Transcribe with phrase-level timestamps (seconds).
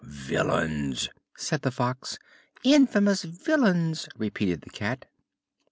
[0.03, 2.17] "Villains!" said the Fox.
[2.63, 5.05] "Infamous villains!" repeated the Cat.